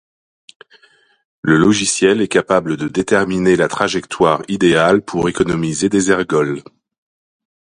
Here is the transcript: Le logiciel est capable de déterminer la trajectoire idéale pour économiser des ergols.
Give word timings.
Le 1.43 1.57
logiciel 1.57 2.21
est 2.21 2.27
capable 2.27 2.75
de 2.75 2.87
déterminer 2.87 3.55
la 3.55 3.67
trajectoire 3.67 4.41
idéale 4.47 5.03
pour 5.03 5.29
économiser 5.29 5.89
des 5.89 6.09
ergols. 6.09 6.63